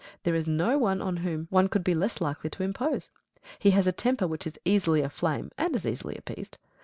There 0.23 0.33
is 0.33 0.47
no 0.47 0.79
one 0.79 0.99
on 0.99 1.17
whom 1.17 1.45
one 1.51 1.67
could 1.69 1.83
be 1.83 1.93
less 1.93 2.19
likely 2.19 2.49
to 2.49 2.63
impose. 2.63 3.11
He 3.59 3.69
has 3.69 3.85
a 3.85 3.91
temper 3.91 4.27
which 4.27 4.47
is 4.47 4.53
easily 4.65 5.01
aflame 5.03 5.51
and 5.59 5.75
as 5.75 5.85
easily 5.85 6.15
appeased. 6.17 6.57